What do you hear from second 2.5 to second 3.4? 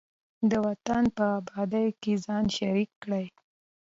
شریک کړئ.